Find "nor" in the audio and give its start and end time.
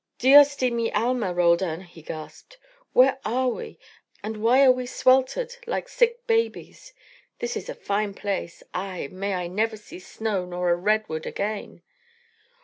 10.43-10.71